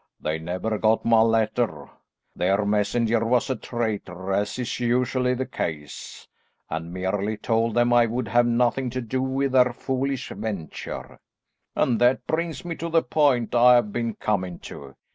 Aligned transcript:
They 0.19 0.39
never 0.39 0.79
got 0.79 1.05
my 1.05 1.21
letter. 1.21 1.87
Their 2.35 2.65
messenger 2.65 3.23
was 3.23 3.51
a 3.51 3.55
traitor, 3.55 4.33
as 4.33 4.57
is 4.57 4.79
usually 4.79 5.35
the 5.35 5.45
case, 5.45 6.27
and 6.71 6.91
merely 6.91 7.37
told 7.37 7.75
them 7.75 7.93
I 7.93 8.07
would 8.07 8.27
have 8.29 8.47
nothing 8.47 8.89
to 8.89 9.01
do 9.03 9.21
with 9.21 9.51
their 9.51 9.73
foolish 9.73 10.29
venture; 10.29 11.19
and 11.75 12.01
that 12.01 12.25
brings 12.25 12.65
me 12.65 12.73
to 12.77 12.89
the 12.89 13.03
point 13.03 13.53
I 13.53 13.75
have 13.75 13.93
been 13.93 14.15
coming 14.15 14.57
to. 14.73 14.95